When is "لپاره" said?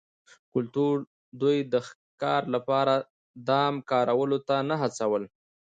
2.55-2.93